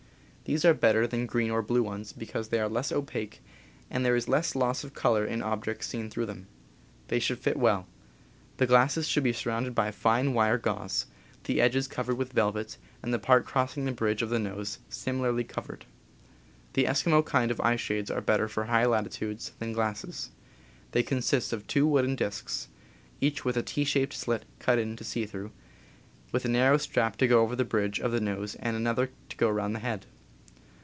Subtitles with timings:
[0.41, 3.39] ^^* These are better than green or blue ones, because they are less opaque
[3.89, 6.47] and there is less loss of color in objects seen through them.
[7.07, 7.87] They should fit well.
[8.57, 11.05] The glasses should be surrounded by fine wire gauze,
[11.45, 15.45] the edges covered with velvet, and the part crossing the bridge of the nose similarly
[15.45, 15.85] covered.
[16.73, 20.31] The Eskimo kind of eye shades are better for high lati tudes than glasses.
[20.91, 22.67] They consist of two wooden disks,
[23.21, 25.53] each with a T shaped slit cut in it to see through,
[26.33, 29.37] with a narrow strap to go over the bridge of the nose and another to
[29.37, 30.07] go around the head.